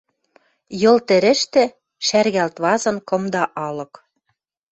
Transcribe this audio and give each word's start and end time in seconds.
Йыл 0.81 0.97
тӹрӹштӹ 1.07 1.63
шӓргалт 2.05 2.55
вазын 2.63 2.97
кымда 3.07 3.43
алык 3.67 3.93